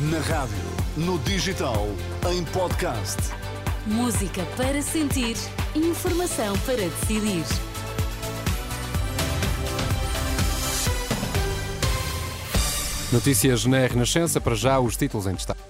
[0.00, 0.54] Na rádio,
[0.96, 1.88] no digital,
[2.30, 3.16] em podcast.
[3.84, 5.36] Música para sentir,
[5.74, 7.44] informação para decidir.
[13.10, 15.60] Notícias na Renascença, para já os títulos em destaque.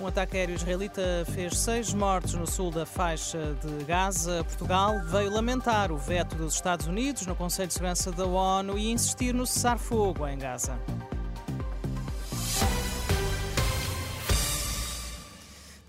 [0.00, 4.42] Um ataque aéreo israelita fez seis mortes no sul da faixa de Gaza.
[4.44, 8.90] Portugal veio lamentar o veto dos Estados Unidos no Conselho de Segurança da ONU e
[8.90, 10.80] insistir no cessar-fogo em Gaza.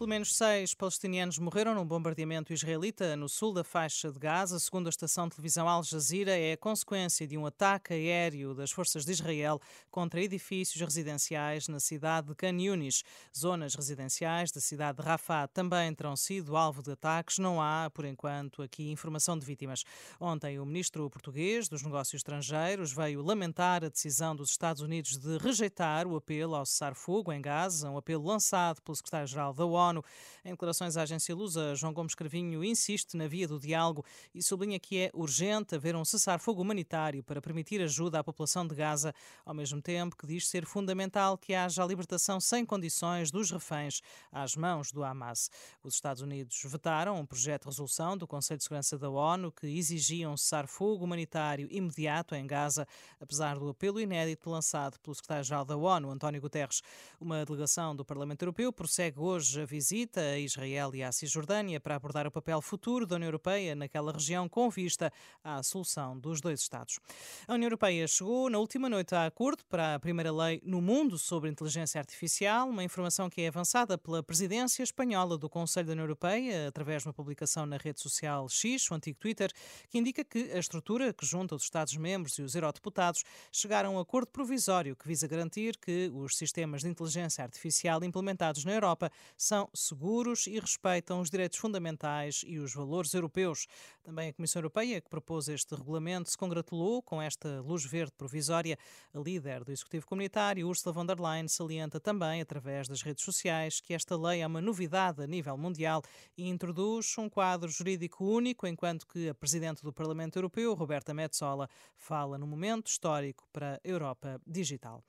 [0.07, 4.57] Pelo menos seis palestinianos morreram num bombardeamento israelita no sul da faixa de Gaza.
[4.57, 8.71] Segundo a estação de televisão Al Jazeera, é a consequência de um ataque aéreo das
[8.71, 9.59] forças de Israel
[9.91, 13.03] contra edifícios residenciais na cidade de Khan Yunis.
[13.37, 17.37] Zonas residenciais da cidade de Rafah também terão sido alvo de ataques.
[17.37, 19.83] Não há, por enquanto, aqui informação de vítimas.
[20.21, 25.37] Ontem, o ministro português dos Negócios Estrangeiros veio lamentar a decisão dos Estados Unidos de
[25.37, 29.96] rejeitar o apelo ao cessar-fogo em Gaza, um apelo lançado pelo secretário-geral da ONU
[30.43, 34.79] Em declarações à agência Lusa, João Gomes Cravinho insiste na via do diálogo e sublinha
[34.79, 39.13] que é urgente haver um cessar-fogo humanitário para permitir ajuda à população de Gaza,
[39.45, 44.01] ao mesmo tempo que diz ser fundamental que haja a libertação sem condições dos reféns
[44.31, 45.49] às mãos do Hamas.
[45.83, 49.67] Os Estados Unidos vetaram um projeto de resolução do Conselho de Segurança da ONU que
[49.67, 52.87] exigia um cessar-fogo humanitário imediato em Gaza,
[53.19, 56.81] apesar do apelo inédito lançado pelo secretário-geral da ONU, António Guterres.
[57.19, 59.86] Uma delegação do Parlamento Europeu prossegue hoje a visita
[60.17, 64.49] a Israel e à Cisjordânia para abordar o papel futuro da União Europeia naquela região
[64.49, 66.99] com vista à solução dos dois Estados.
[67.47, 71.17] A União Europeia chegou na última noite a acordo para a primeira lei no mundo
[71.17, 76.03] sobre inteligência artificial, uma informação que é avançada pela presidência espanhola do Conselho da União
[76.03, 79.49] Europeia, através de uma publicação na rede social X, o antigo Twitter,
[79.89, 83.99] que indica que a estrutura que junta os Estados-membros e os eurodeputados chegaram a um
[83.99, 89.69] acordo provisório que visa garantir que os sistemas de inteligência artificial implementados na Europa são
[89.79, 93.67] seguros e respeitam os direitos fundamentais e os valores europeus.
[94.03, 98.77] Também a Comissão Europeia, que propôs este regulamento, se congratulou com esta luz verde provisória.
[99.13, 103.79] A líder do Executivo Comunitário, Ursula von der Leyen, salienta também, através das redes sociais,
[103.79, 106.01] que esta lei é uma novidade a nível mundial
[106.37, 111.69] e introduz um quadro jurídico único, enquanto que a Presidente do Parlamento Europeu, Roberta Metsola,
[111.95, 115.03] fala no momento histórico para a Europa digital.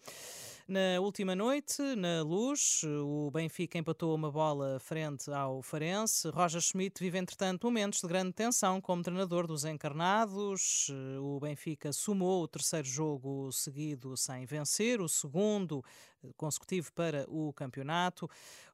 [0.70, 6.28] Na última noite, na luz, o Benfica empatou uma bola frente ao Farense.
[6.28, 10.90] Roger Schmidt vive, entretanto, momentos de grande tensão como treinador dos encarnados.
[11.22, 15.82] O Benfica sumou o terceiro jogo seguido sem vencer, o segundo
[16.36, 18.28] consecutivo para o campeonato.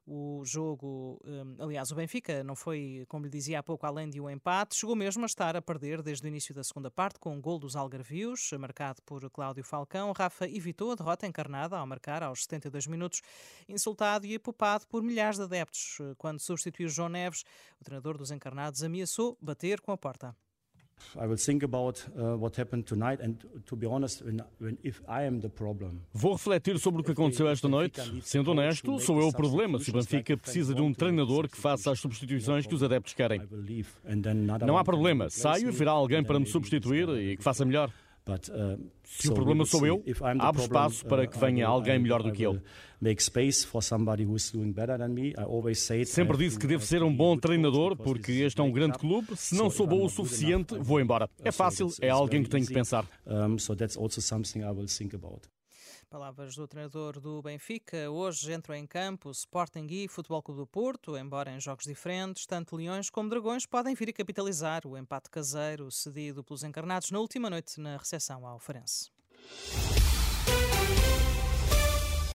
[0.07, 4.21] O jogo, hum, aliás, o Benfica não foi, como lhe dizia há pouco, além de
[4.21, 7.35] um empate, chegou mesmo a estar a perder desde o início da segunda parte com
[7.35, 10.11] um gol dos Algarvios, marcado por Cláudio Falcão.
[10.11, 13.21] Rafa evitou a derrota encarnada ao marcar aos 72 minutos,
[13.67, 15.97] insultado e apopado por milhares de adeptos.
[16.17, 17.43] Quando substituiu João Neves,
[17.81, 20.35] o treinador dos encarnados ameaçou bater com a porta.
[26.13, 28.01] Vou refletir sobre o que aconteceu esta noite.
[28.21, 31.91] Sendo honesto, sou eu o problema se o Benfica precisa de um treinador que faça
[31.91, 33.41] as substituições que os adeptos querem.
[34.67, 35.29] Não há problema.
[35.29, 37.91] Saio e virá alguém para me substituir e que faça melhor.
[38.27, 40.03] Uh, Se o problema sou eu,
[40.39, 42.59] abro espaço para que uh, venha alguém melhor do que eu.
[46.07, 49.27] Sempre disse que devo ser um bom treinador porque este é um grande clube.
[49.35, 51.29] Se não sou bom o suficiente, vou embora.
[51.43, 53.05] É fácil, é alguém que tenho que pensar.
[56.09, 58.09] Palavras do treinador do Benfica.
[58.09, 62.75] Hoje entram em campo Sporting e Futebol Clube do Porto, embora em jogos diferentes, tanto
[62.75, 67.49] Leões como Dragões podem vir a capitalizar o empate caseiro cedido pelos encarnados na última
[67.49, 69.09] noite na recepção ao Farense.